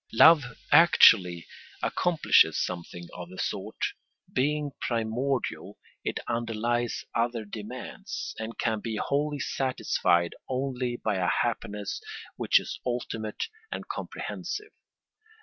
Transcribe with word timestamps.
Love 0.13 0.43
actually 0.71 1.45
accomplishes 1.83 2.57
something 2.57 3.07
of 3.13 3.29
the 3.29 3.37
sort; 3.37 3.77
being 4.33 4.71
primordial 4.81 5.77
it 6.03 6.19
underlies 6.27 7.05
other 7.13 7.45
demands, 7.45 8.33
and 8.39 8.57
can 8.57 8.79
be 8.79 8.95
wholly 8.95 9.37
satisfied 9.39 10.33
only 10.49 10.97
by 11.05 11.17
a 11.17 11.27
happiness 11.43 12.01
which 12.35 12.59
is 12.59 12.79
ultimate 12.83 13.43
and 13.71 13.87
comprehensive. 13.89 14.71